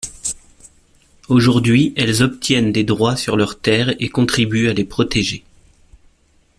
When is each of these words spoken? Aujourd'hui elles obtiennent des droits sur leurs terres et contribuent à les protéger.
Aujourd'hui 1.29 1.93
elles 1.95 2.23
obtiennent 2.23 2.71
des 2.71 2.83
droits 2.83 3.15
sur 3.15 3.37
leurs 3.37 3.59
terres 3.59 3.93
et 3.99 4.09
contribuent 4.09 4.67
à 4.69 4.73
les 4.73 4.83
protéger. 4.83 5.43